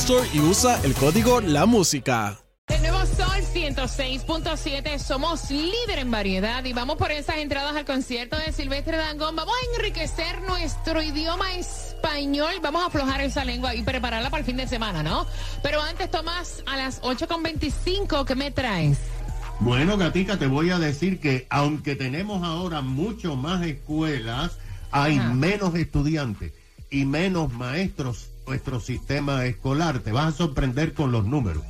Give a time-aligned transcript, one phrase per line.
[0.00, 2.38] Store y usa el código La Música.
[2.68, 8.38] El nuevo Sol 106.7, somos líder en variedad y vamos por esas entradas al concierto
[8.38, 9.36] de Silvestre Dangón.
[9.36, 14.46] Vamos a enriquecer nuestro idioma español, vamos a aflojar esa lengua y prepararla para el
[14.46, 15.26] fin de semana, ¿no?
[15.62, 18.96] Pero antes, Tomás, a las 8.25, ¿qué me traes?
[19.58, 24.52] Bueno, Gatica, te voy a decir que aunque tenemos ahora mucho más escuelas,
[24.92, 25.34] hay Ajá.
[25.34, 26.54] menos estudiantes
[26.90, 30.00] y menos maestros nuestro sistema escolar.
[30.00, 31.62] Te vas a sorprender con los números.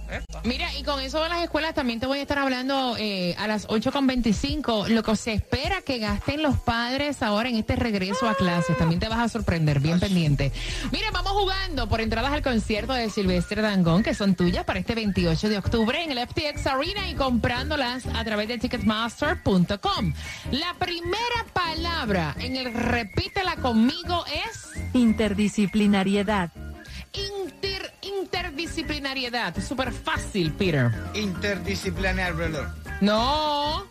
[0.44, 3.46] Mira, y con eso de las escuelas también te voy a estar hablando eh, a
[3.46, 4.88] las 8.25.
[4.88, 8.76] Lo que se espera que gasten los padres ahora en este regreso a clases.
[8.78, 10.52] También te vas a sorprender, bien pendiente.
[10.92, 14.94] Mira, vamos jugando por entradas al concierto de Silvestre Dangón, que son tuyas para este
[14.94, 20.14] 28 de octubre en el FTX Arena y comprándolas a través de ticketmaster.com.
[20.50, 26.50] La primera palabra en el repítela conmigo es Interdisciplinariedad.
[27.12, 29.56] inter- interdisciplinariedad.
[29.62, 30.90] Súper fácil, Peter.
[31.14, 32.66] Interdisciplinario.
[33.00, 33.86] No.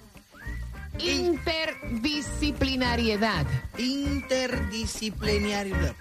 [1.00, 3.46] Interdisciplinariedad.
[3.78, 5.96] Interdisciplinario.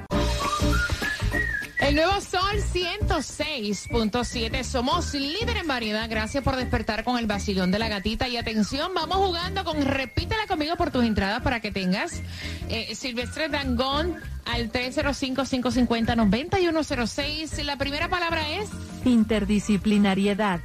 [1.82, 4.62] El nuevo Sol 106.7.
[4.62, 6.09] Somos líder en variedad.
[6.09, 8.28] Gracias por despertar con el vacilón de la gatita.
[8.28, 12.22] Y atención, vamos jugando con Repítela conmigo por tus entradas para que tengas
[12.69, 17.65] eh, Silvestre Dangón al 305-550-9106.
[17.65, 18.70] La primera palabra es.
[19.04, 20.60] Interdisciplinariedad.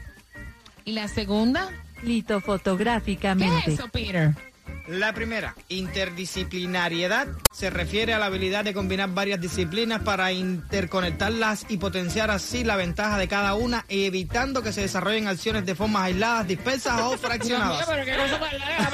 [0.85, 1.67] ¿Y la segunda?
[1.99, 3.71] ¿Qué Litofotográficamente.
[3.71, 4.35] es eso, Peter?
[4.87, 11.77] La primera, interdisciplinariedad, se refiere a la habilidad de combinar varias disciplinas para interconectarlas y
[11.77, 16.47] potenciar así la ventaja de cada una, evitando que se desarrollen acciones de formas aisladas,
[16.47, 17.85] dispersas o fraccionadas.
[17.85, 18.89] pero qué cosa la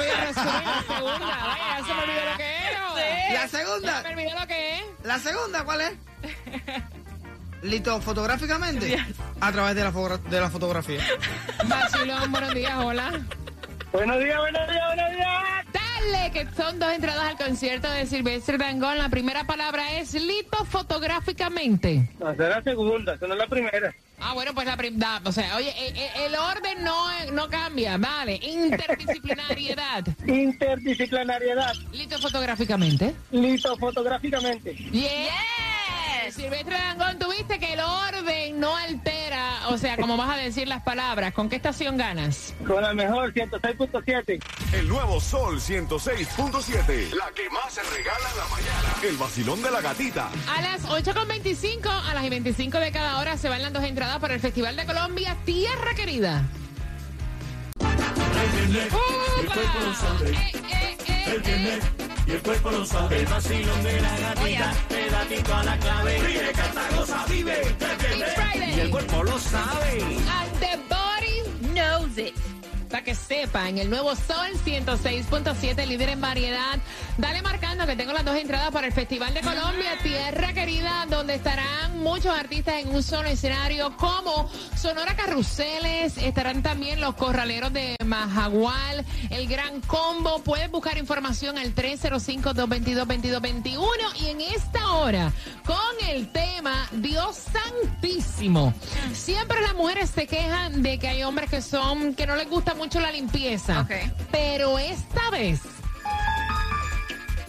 [0.82, 1.46] segunda.
[1.46, 2.84] Vaya, se me olvidó lo que era.
[3.32, 4.82] La segunda, Se me olvidó lo que es.
[5.04, 5.92] la segunda, ¿cuál es?
[7.62, 8.98] Lito fotográficamente,
[9.40, 9.90] a través de la,
[10.28, 11.00] de la fotografía.
[11.66, 13.20] Vacilón, buenos días, hola.
[13.94, 15.32] Buenos días, buenos días, buenos días.
[15.72, 18.98] Dale, que son dos entradas al concierto de Silvestre Dangón.
[18.98, 22.10] La primera palabra es lito fotográficamente.
[22.18, 23.94] No, esa es la segunda, esa no es la primera.
[24.18, 27.96] Ah, bueno, pues la primera, o sea, oye, eh, eh, el orden no, no cambia,
[27.96, 28.34] vale.
[28.42, 30.04] Interdisciplinariedad.
[30.26, 33.14] Interdisciplinariedad, Lito fotográficamente.
[33.30, 34.74] litofotográficamente.
[34.74, 36.34] Yes.
[36.34, 39.23] Silvestre Dangón, tuviste que el orden no altera,
[39.68, 41.32] o sea, como vas a decir las palabras.
[41.32, 42.54] ¿Con qué estación ganas?
[42.66, 44.42] Con la mejor, 106.7.
[44.72, 47.12] El nuevo Sol 106.7.
[47.14, 48.94] La que más se regala en la mañana.
[49.02, 50.30] El vacilón de la gatita.
[50.54, 54.18] A las 8.25, a las y 25 de cada hora se van las dos entradas
[54.18, 56.42] para el Festival de Colombia, Tierra Querida.
[57.78, 57.94] ¡Upa!
[60.24, 61.80] Eh, eh, eh.
[62.26, 66.20] Y el cuerpo lo sabe, el vacilón de la gatita, pedatito a la clave.
[66.22, 68.33] Vive, canta, goza, vive, y
[68.84, 70.02] el cuerpo lo sabe.
[70.02, 71.42] And the body
[71.72, 72.34] knows it.
[72.94, 76.78] Para que sepan, el nuevo Sol 106.7, líder en variedad.
[77.18, 81.34] Dale marcando que tengo las dos entradas para el Festival de Colombia, Tierra Querida, donde
[81.34, 87.96] estarán muchos artistas en un solo escenario, como Sonora Carruseles, estarán también los Corraleros de
[88.04, 90.44] Majagual, el Gran Combo.
[90.44, 93.80] Puedes buscar información al 305-222-2221
[94.20, 95.32] y en esta hora,
[95.66, 95.76] con
[96.10, 98.72] el tema Dios Santísimo.
[99.12, 102.76] Siempre las mujeres se quejan de que hay hombres que son, que no les gusta
[102.92, 103.86] la limpieza.
[104.30, 105.60] Pero esta vez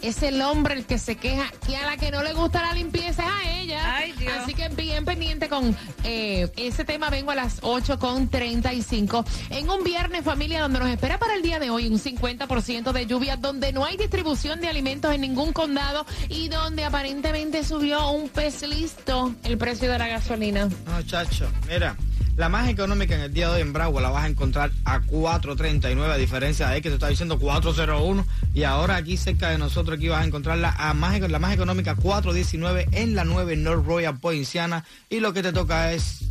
[0.00, 2.72] es el hombre el que se queja que a la que no le gusta la
[2.72, 3.96] limpieza es a ella.
[3.96, 4.32] Ay, Dios.
[4.40, 7.10] Así que bien pendiente con eh, ese tema.
[7.10, 11.42] Vengo a las 8 con 35 en un viernes familia donde nos espera para el
[11.42, 15.52] día de hoy un 50% de lluvia, donde no hay distribución de alimentos en ningún
[15.52, 20.68] condado y donde aparentemente subió un pez listo el precio de la gasolina.
[20.86, 21.96] No, chacho, mira,
[22.36, 25.00] la más económica en el día de hoy en Bragua la vas a encontrar a
[25.00, 28.24] 4.39, a diferencia de que te está diciendo 4.01
[28.54, 31.96] y ahora aquí cerca de nosotros aquí vas a encontrarla a más, la más económica
[31.96, 36.26] 4.19 en la 9 North Royal Poinciana y lo que te toca es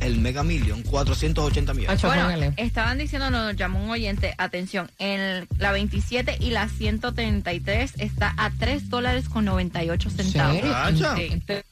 [0.00, 2.02] el Mega Million, 480 millones.
[2.02, 8.34] Bueno, estaban diciendo, nos llamó un oyente, atención, en la 27 y la 133 está
[8.36, 10.60] a 3 dólares con 98 centavos.
[11.16, 11.62] Sí.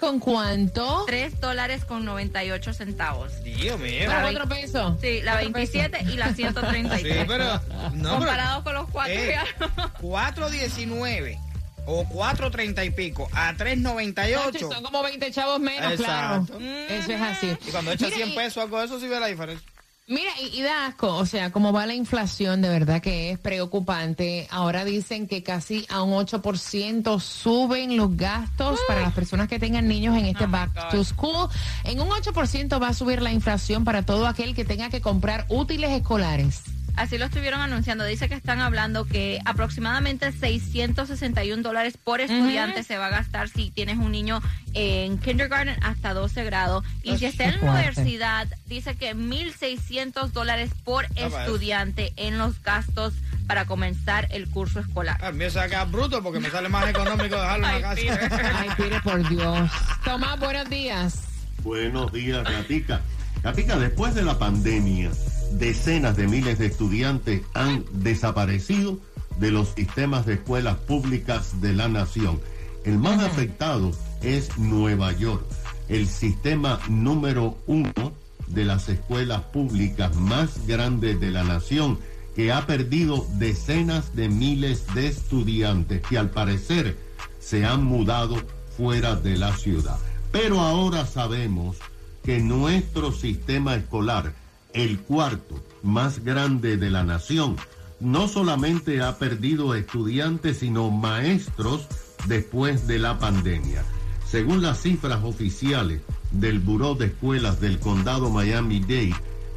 [0.00, 1.04] ¿Con cuánto?
[1.06, 3.42] 3 dólares con 98 centavos.
[3.42, 4.06] Dios mío.
[4.06, 4.98] ¿Con La otro peso?
[5.00, 7.24] Sí, la Otro 27 y la Sí, 133.
[7.26, 7.44] pero...
[7.44, 7.60] No,
[7.94, 9.14] pero- Comparado con los cuatro.
[9.14, 9.66] Eh, ya.
[10.00, 11.38] 4.19
[11.86, 14.58] o 4.30 y pico a Acho, 3.98.
[14.72, 16.42] Son como 20 chavos menos, claro.
[16.42, 16.58] Exacto.
[16.60, 17.56] Eso es así.
[17.66, 19.66] Y cuando echa Mira, 100 y- pesos o algo de eso, sí ve la diferencia.
[20.08, 23.38] Mira, y, y da asco, o sea, como va la inflación, de verdad que es
[23.38, 24.48] preocupante.
[24.50, 29.86] Ahora dicen que casi a un 8% suben los gastos para las personas que tengan
[29.86, 31.50] niños en este Oh Back to School.
[31.84, 35.44] En un 8% va a subir la inflación para todo aquel que tenga que comprar
[35.50, 36.77] útiles escolares.
[36.98, 38.04] Así lo estuvieron anunciando.
[38.04, 43.70] Dice que están hablando que aproximadamente 661 dólares por estudiante se va a gastar si
[43.70, 44.42] tienes un niño
[44.74, 46.84] en kindergarten hasta 12 grados.
[47.04, 51.38] Y si está en la universidad, dice que 1.600 dólares por eso.
[51.40, 53.14] estudiante en los gastos
[53.46, 55.24] para comenzar el curso escolar.
[55.24, 58.58] A mí me saca bruto porque me sale más económico dejarlo en la Ay, casa.
[58.60, 59.70] Ay, pide por Dios.
[60.04, 61.22] Tomás, buenos días.
[61.62, 63.00] Buenos días, Gatica.
[63.42, 65.10] Gatica, después de la pandemia,
[65.52, 68.98] decenas de miles de estudiantes han desaparecido
[69.38, 72.40] de los sistemas de escuelas públicas de la nación.
[72.84, 73.92] El más afectado
[74.22, 75.44] es Nueva York,
[75.88, 78.12] el sistema número uno
[78.46, 81.98] de las escuelas públicas más grandes de la nación,
[82.34, 86.96] que ha perdido decenas de miles de estudiantes que al parecer
[87.40, 88.36] se han mudado
[88.76, 89.98] fuera de la ciudad.
[90.30, 91.76] Pero ahora sabemos
[92.24, 94.34] que nuestro sistema escolar,
[94.72, 97.56] el cuarto más grande de la nación,
[98.00, 101.86] no solamente ha perdido estudiantes, sino maestros
[102.26, 103.82] después de la pandemia.
[104.28, 109.14] Según las cifras oficiales del Buró de Escuelas del Condado Miami-Dade,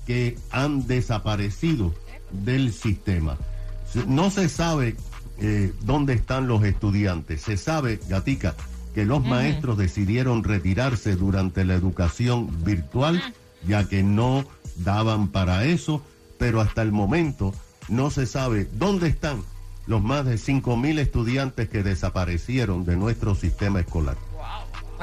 [0.06, 1.94] que han desaparecido
[2.30, 3.36] del sistema.
[4.06, 4.96] No se sabe
[5.38, 7.42] eh, dónde están los estudiantes.
[7.42, 8.54] Se sabe, Gatica,
[8.94, 13.22] que los maestros decidieron retirarse durante la educación virtual,
[13.68, 14.46] ya que no
[14.76, 16.00] daban para eso,
[16.38, 17.52] pero hasta el momento
[17.90, 19.42] no se sabe dónde están
[19.86, 24.16] los más de 5.000 estudiantes que desaparecieron de nuestro sistema escolar.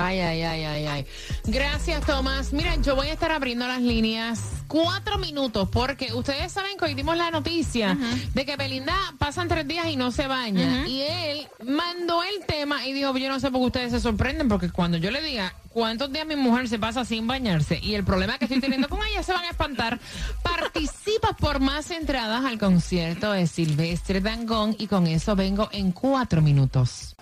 [0.02, 1.06] Ay, ay, ay, ay, ay.
[1.46, 2.54] Gracias, Tomás.
[2.54, 4.40] Mira, yo voy a estar abriendo las líneas
[4.72, 7.98] cuatro minutos porque ustedes saben que hoy dimos la noticia
[8.34, 10.88] de que Belinda pasan tres días y no se baña.
[10.88, 14.48] Y él mandó el tema y dijo, yo no sé por qué ustedes se sorprenden
[14.48, 18.06] porque cuando yo le diga cuántos días mi mujer se pasa sin bañarse y el
[18.06, 20.00] problema que estoy teniendo con ella se van a espantar,
[20.42, 26.42] participa por más entradas al concierto de Silvestre Dangón y con eso vengo en cuatro
[26.42, 27.16] minutos.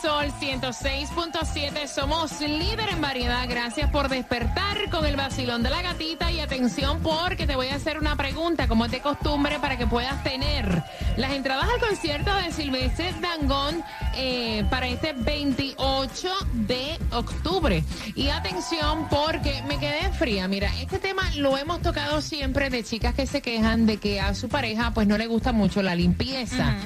[0.00, 3.46] Sol 106.7 somos líder en variedad.
[3.48, 7.76] Gracias por despertar con el vacilón de la gatita y atención porque te voy a
[7.76, 10.82] hacer una pregunta como es de costumbre para que puedas tener
[11.16, 13.82] las entradas al concierto de Silvestre Dangón
[14.16, 17.84] eh, para este 28 de octubre.
[18.14, 20.48] Y atención porque me quedé fría.
[20.48, 24.34] Mira, este tema lo hemos tocado siempre de chicas que se quejan de que a
[24.34, 26.76] su pareja pues no le gusta mucho la limpieza.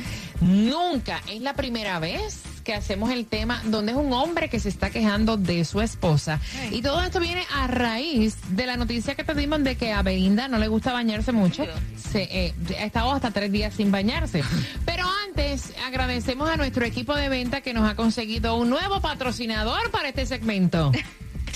[0.40, 4.68] Nunca es la primera vez que hacemos el tema donde es un hombre que se
[4.68, 6.38] está quejando de su esposa.
[6.70, 10.02] Y todo esto viene a raíz de la noticia que te dimos de que a
[10.02, 11.64] Belinda no le gusta bañarse mucho.
[11.96, 14.44] Se, eh, ha estado hasta tres días sin bañarse.
[14.84, 19.90] Pero antes agradecemos a nuestro equipo de venta que nos ha conseguido un nuevo patrocinador
[19.90, 20.92] para este segmento.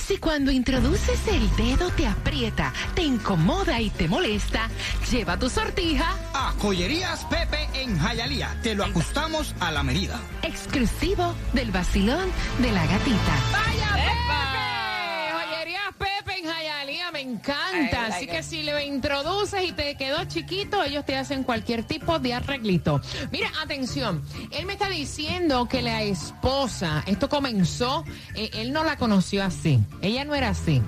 [0.07, 4.69] Si cuando introduces el dedo te aprieta, te incomoda y te molesta,
[5.11, 7.41] lleva tu sortija A Joyerías Pepe
[7.82, 8.56] en Jayalía.
[8.62, 10.20] Te lo ajustamos a la medida.
[10.42, 13.36] exclusivo del vacilón de la gatita.
[13.52, 15.32] ¡Vaya Pepe!
[15.32, 18.06] Joyerías Pepe en Jayalía, me encanta.
[18.06, 22.34] Así que si le introduces y te quedó chiquito, ellos te hacen cualquier tipo de
[22.34, 23.00] arreglito.
[23.32, 24.22] Mira, atención,
[24.52, 29.80] él me está diciendo que la esposa, esto comenzó, eh, él no la conoció así,
[30.00, 30.80] ella no era así.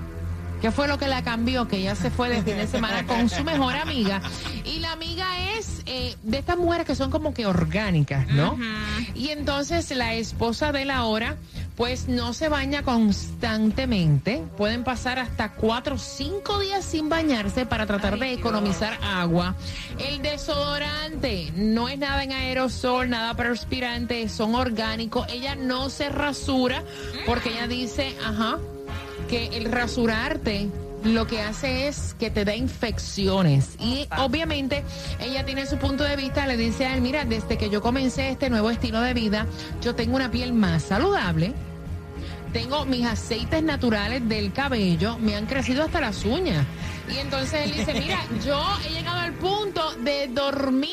[0.65, 1.67] ¿Qué fue lo que la cambió?
[1.67, 4.19] Que ella se fue de fin de semana con su mejor amiga.
[4.63, 8.57] Y la amiga es eh, de estas mujeres que son como que orgánicas, ¿no?
[9.13, 11.35] Y entonces la esposa de la hora,
[11.75, 14.43] pues no se baña constantemente.
[14.57, 19.53] Pueden pasar hasta cuatro o cinco días sin bañarse para tratar de economizar agua.
[19.99, 25.27] El desodorante no es nada en aerosol, nada perspirante, son orgánicos.
[25.29, 26.81] Ella no se rasura
[27.27, 28.57] porque ella dice, ajá,
[29.27, 30.69] que el rasurarte
[31.03, 33.75] lo que hace es que te da infecciones.
[33.79, 34.83] Y obviamente
[35.19, 38.29] ella tiene su punto de vista, le dice a él, mira, desde que yo comencé
[38.29, 39.45] este nuevo estilo de vida,
[39.81, 41.53] yo tengo una piel más saludable.
[42.55, 46.65] Tengo mis aceites naturales del cabello, me han crecido hasta las uñas.
[47.13, 50.89] Y entonces él dice, mira, yo he llegado al punto de dormir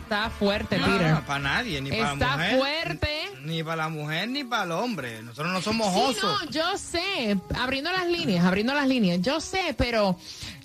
[0.04, 1.12] Está fuerte, Peter.
[1.12, 2.58] No, para nadie, ni para la Está mujer.
[2.58, 3.10] fuerte.
[3.46, 5.22] Ni para la mujer ni para el hombre.
[5.22, 6.44] Nosotros no somos Sí, osos.
[6.46, 10.18] no, yo sé, abriendo las líneas, abriendo las líneas, yo sé, pero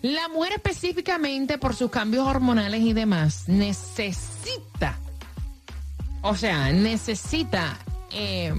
[0.02, 4.99] la mujer específicamente por sus cambios hormonales y demás necesita,
[6.23, 7.78] o sea, necesita
[8.11, 8.52] eh,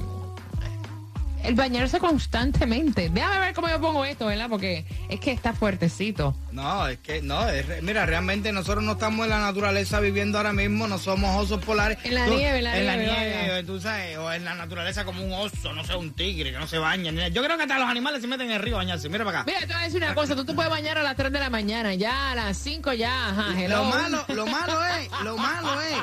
[1.48, 3.10] el bañarse constantemente.
[3.10, 4.48] Déjame ver cómo yo pongo esto, ¿verdad?
[4.50, 6.36] Porque es que está fuertecito.
[6.52, 10.54] No, es que no, es mira, realmente nosotros no estamos en la naturaleza viviendo ahora
[10.54, 11.98] mismo, no somos osos polares.
[12.04, 13.66] En la Tú- nieve, en la en la nieve, vaya.
[13.66, 16.68] tú sabes, o en la naturaleza como un oso, no sé, un tigre que no
[16.68, 17.12] se baña.
[17.30, 19.10] Yo creo que hasta los animales se meten en el río a bañarse.
[19.10, 19.46] Mira para acá.
[19.52, 21.40] Mira, te voy a decir una cosa, tú te puedes bañar a las 3 de
[21.40, 23.78] la mañana, ya a las 5 ya, ajá, hello.
[23.78, 25.98] Lo malo, lo malo es, lo malo es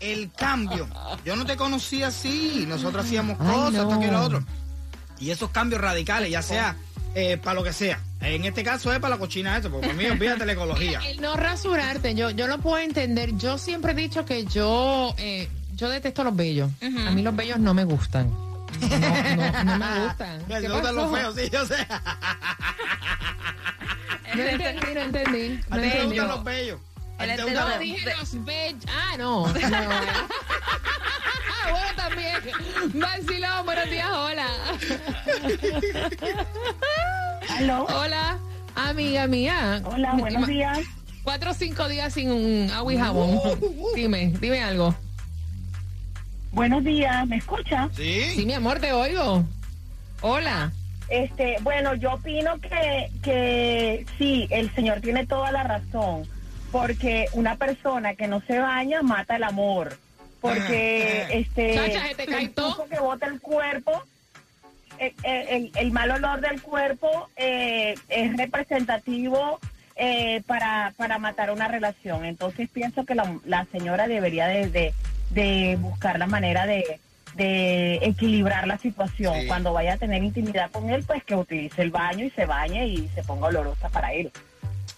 [0.00, 0.86] el cambio.
[1.24, 4.00] Yo no te conocí así, nosotros hacíamos Ay, cosas, esto no.
[4.00, 4.44] que lo otro.
[5.18, 6.76] Y esos cambios radicales, ya sea
[7.14, 8.00] eh, para lo que sea.
[8.20, 11.00] En este caso es para la cochina esto, porque para mí olvídate la ecología.
[11.06, 13.36] El no rasurarte, yo, yo lo puedo entender.
[13.36, 16.70] Yo siempre he dicho que yo, eh, yo detesto los bellos.
[16.82, 18.30] A mí los bellos no me gustan.
[18.80, 20.44] No, no, no me gustan.
[20.48, 21.86] ¿Qué te gustan los feos, sí, yo sé.
[24.34, 25.60] No entendí, no entendí.
[25.70, 26.80] A No ti te gustan los bellos.
[27.18, 28.84] A No, los- dije los bellos.
[28.88, 29.46] Ah, no.
[29.46, 29.54] no.
[32.16, 33.00] también.
[33.00, 34.46] Vacilón, buenos días, hola.
[37.58, 37.84] Aló.
[37.84, 38.38] Hola,
[38.74, 39.82] amiga mía.
[39.84, 40.80] Hola, buenos días.
[41.22, 43.40] Cuatro o cinco días sin un agua y jabón.
[43.94, 44.94] Dime, dime algo.
[46.52, 47.88] Buenos días, ¿me escucha?
[47.92, 48.22] Sí.
[48.34, 49.44] Sí, mi amor, te oigo.
[50.20, 50.72] Hola.
[51.08, 56.26] Este, bueno, yo opino que, que sí, el señor tiene toda la razón,
[56.72, 59.98] porque una persona que no se baña mata el amor,
[60.48, 64.02] porque este, Chacha, se te cae el que bota el cuerpo,
[64.98, 69.60] el, el mal olor del cuerpo eh, es representativo
[69.96, 72.24] eh, para, para matar una relación.
[72.24, 74.94] Entonces pienso que la, la señora debería de, de,
[75.30, 77.00] de buscar la manera de,
[77.34, 79.34] de equilibrar la situación.
[79.42, 79.46] Sí.
[79.46, 82.86] Cuando vaya a tener intimidad con él, pues que utilice el baño y se bañe
[82.86, 84.30] y se ponga olorosa para él.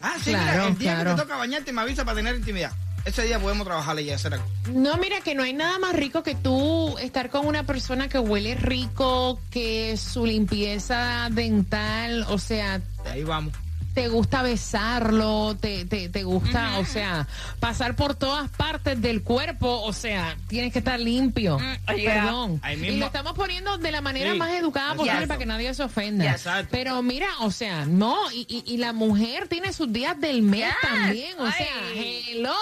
[0.00, 1.11] Ah, sí, Claro, mira, el día claro.
[1.11, 2.71] que te toca bañarte me avisa para tener intimidad.
[3.05, 4.47] Ese día podemos trabajarle y hacer algo.
[4.73, 8.19] No, mira que no hay nada más rico que tú estar con una persona que
[8.19, 13.55] huele rico, que su limpieza dental, o sea, Ahí vamos.
[13.99, 17.26] Te gusta besarlo, te, te, te gusta, o sea,
[17.59, 21.59] pasar por todas partes del cuerpo, o sea, tienes que estar limpio.
[21.85, 22.61] Perdón.
[22.62, 22.99] Ahí Y mismo.
[23.00, 24.38] lo estamos poniendo de la manera Sí.
[24.38, 25.26] más educada posible Yes.
[25.26, 26.31] para que nadie se ofenda.
[26.31, 26.69] Exacto.
[26.71, 30.67] Pero mira, o sea, no, y, y, y la mujer tiene sus días del mes
[30.67, 30.76] Yes.
[30.81, 31.52] también, o Ay.
[31.59, 32.55] sea, hello.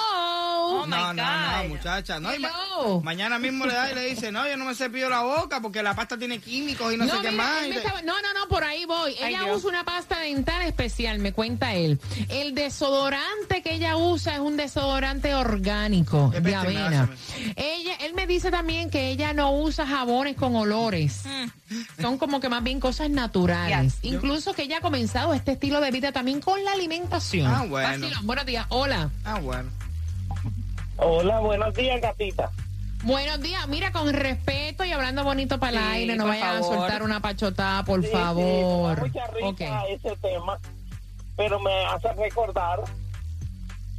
[0.86, 2.20] Oh, my no, no, no, muchacha.
[2.20, 3.00] No, y ma- Hello.
[3.02, 5.82] mañana mismo le da y le dice, no, yo no me cepillo la boca porque
[5.82, 7.62] la pasta tiene químicos y no, sé qué mira, más.
[7.64, 9.14] estaba- no, no, no, por ahí voy.
[9.22, 9.58] Ay, ella Dios.
[9.58, 12.00] usa una pasta dental especial, me cuenta él.
[12.28, 17.08] El desodorante que ella usa es un desodorante orgánico de avena.
[17.56, 21.22] Ella, él me dice también que ella no usa jabones con olores.
[22.00, 23.94] Son como que más bien cosas naturales.
[24.00, 24.12] Yes.
[24.12, 27.46] Incluso que ella ha comenzado este estilo de vida también con la alimentación.
[27.52, 27.88] Ah, bueno.
[28.06, 28.66] Vacilón, buenos días.
[28.68, 29.10] Hola.
[29.24, 29.68] Ah, bueno.
[30.98, 32.50] Hola, buenos días, gatita.
[33.02, 33.66] Buenos días.
[33.68, 36.78] Mira, con respeto y hablando bonito para el Sí, aire, no vayan a favor.
[36.78, 39.00] soltar una pachotada, por Sí, sí, me da favor.
[39.00, 39.60] mucha risa Ok.
[39.90, 40.58] ese tema,
[41.36, 42.80] pero me hace recordar.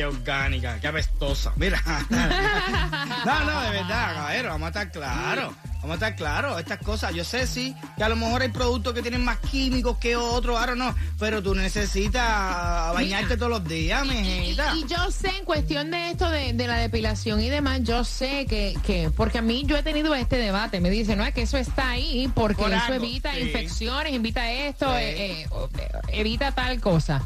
[0.00, 1.52] Qué orgánica, qué apestosa.
[1.56, 1.78] Mira.
[2.08, 5.52] no, no, de verdad, caballero, vamos a estar claros.
[5.82, 7.12] Vamos a estar claros, estas cosas.
[7.14, 10.58] Yo sé, sí, que a lo mejor hay productos que tienen más químicos que otros,
[10.58, 10.94] ahora no.
[11.18, 16.12] Pero tú necesitas bañarte todos los días, mi Y, y yo sé, en cuestión de
[16.12, 19.76] esto de, de la depilación y demás, yo sé que, que, porque a mí yo
[19.76, 22.82] he tenido este debate, me dicen, no, es que eso está ahí, porque Por eso
[22.84, 23.40] algo, evita sí.
[23.40, 24.98] infecciones, evita esto, Sí.
[25.02, 25.46] eh, eh,
[25.78, 27.22] eh, evita tal cosa.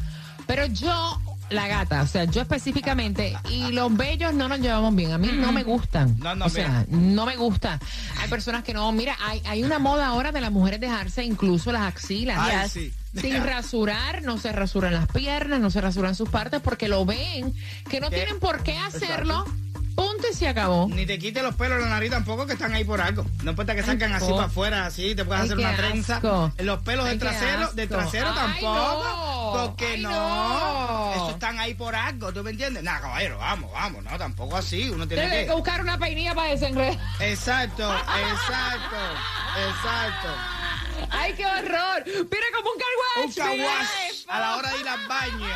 [0.47, 5.11] Pero yo, la gata, o sea, yo específicamente, y los bellos no nos llevamos bien,
[5.11, 6.17] a mí no me gustan.
[6.19, 7.79] No, no, o sea, no me gusta.
[8.19, 11.71] Hay personas que no, mira, hay, hay una moda ahora de las mujeres dejarse incluso
[11.71, 12.37] las axilas.
[12.39, 12.71] Ay, Yes.
[12.71, 12.93] sí.
[13.19, 17.53] Sin rasurar, no se rasuran las piernas, no se rasuran sus partes porque lo ven,
[17.89, 18.17] que no ¿Qué?
[18.17, 19.45] tienen por qué hacerlo.
[19.97, 20.87] Y se acabó.
[20.89, 23.25] Ni te quites los pelos de la nariz tampoco, que están ahí por algo.
[23.43, 26.15] No importa que salgan así para afuera, así, te puedes Ay, hacer una trenza.
[26.15, 26.51] asco.
[26.59, 27.87] Los pelos Ay, del qué trasero, asco.
[27.87, 29.03] trasero Ay, tampoco.
[29.03, 29.51] no.
[29.53, 30.09] Porque no.
[30.09, 31.13] no.
[31.13, 32.83] Eso están ahí por algo, ¿tú me entiendes?
[32.83, 34.89] Nada, caballero, vamos, vamos, no, tampoco así.
[34.89, 35.45] Uno tiene que.
[35.45, 36.97] que buscar una peinilla para desenredar.
[37.19, 38.97] Exacto, exacto,
[39.69, 40.27] exacto.
[41.11, 42.03] ¡Ay, qué horror!
[42.05, 43.53] ¡Mira como un carwash!
[43.53, 44.31] Un eso.
[44.31, 45.47] a la hora de ir al baño.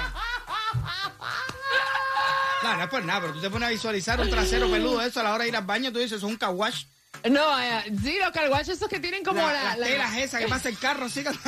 [2.63, 5.19] No, no es por nada, pero tú te pones a visualizar un trasero peludo eso
[5.19, 6.85] a la hora de ir al baño, tú dices, es un kawash.
[7.29, 9.63] No, eh, sí, los carguachos esos que tienen como La- la...
[9.63, 11.25] las la- telas esas que pasa el carro, que...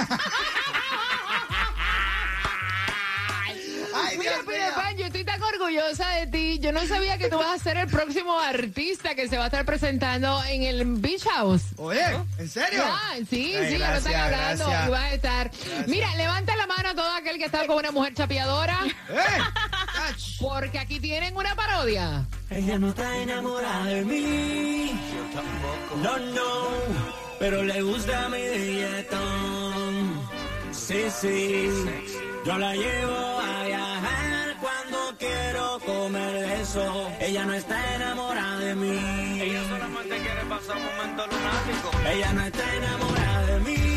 [3.93, 4.32] Ay, Mira.
[4.76, 6.60] Pan, yo estoy tan orgullosa de ti.
[6.60, 9.47] Yo no sabía que tú vas a ser el próximo artista que se va a
[9.47, 11.62] estar presentando en el Beach House.
[11.78, 12.02] Oye,
[12.38, 12.80] ¿en serio?
[12.86, 14.88] Ya, sí, Ay, sí, ya lo están hablando gracias.
[14.88, 15.52] y vas a estar.
[15.88, 18.80] Mira, levanta la mano a todo aquel que está con una mujer chapeadora.
[19.10, 19.17] Eh,
[20.39, 22.26] Porque aquí tienen una parodia.
[22.50, 24.91] Ella no está enamorada de mí.
[26.04, 26.67] No, no.
[27.39, 30.21] Pero le gusta mi billetón.
[30.71, 31.69] Sí, sí.
[32.45, 37.10] Yo la llevo a viajar cuando quiero comer eso.
[37.19, 39.41] Ella no está enamorada de mí.
[39.41, 41.91] Ella solamente quiere pasar un momento lunático.
[42.10, 43.90] Ella no está enamorada de mí.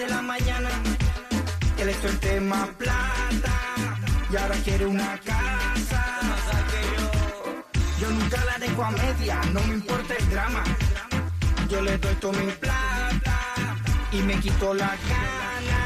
[0.00, 0.70] De la mañana.
[1.76, 3.54] Que le suelte más plata.
[4.32, 6.02] Y ahora quiere una casa.
[8.00, 10.64] Yo nunca la dejo a media, no me importa el drama.
[11.68, 13.36] Yo le doy toda mi plata
[14.12, 15.82] y me quito la gana.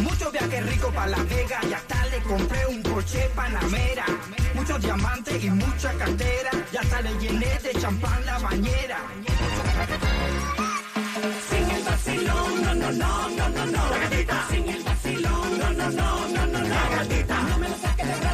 [0.00, 4.06] Muchos viajes ricos para La Vega y hasta le compré un Porsche Panamera.
[4.54, 6.50] Muchos diamantes y mucha cartera.
[6.72, 8.98] Y hasta le llené de champán la bañera.
[12.14, 13.90] Vacilón, no, no, no, no, no, no.
[13.90, 14.46] La gatita.
[14.48, 16.68] Sin el vacilón, no, no, no, no, no, no.
[16.68, 17.42] La gatita.
[17.42, 18.33] No me lo saques de